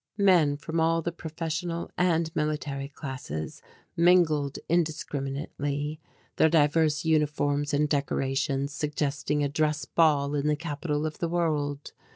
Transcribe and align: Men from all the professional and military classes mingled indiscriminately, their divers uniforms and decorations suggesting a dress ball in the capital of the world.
Men 0.17 0.57
from 0.57 0.79
all 0.79 1.03
the 1.03 1.11
professional 1.11 1.91
and 1.95 2.35
military 2.35 2.89
classes 2.89 3.61
mingled 3.95 4.57
indiscriminately, 4.67 6.01
their 6.37 6.49
divers 6.49 7.05
uniforms 7.05 7.71
and 7.71 7.87
decorations 7.87 8.73
suggesting 8.73 9.43
a 9.43 9.47
dress 9.47 9.85
ball 9.85 10.33
in 10.33 10.47
the 10.47 10.55
capital 10.55 11.05
of 11.05 11.19
the 11.19 11.29
world. 11.29 11.93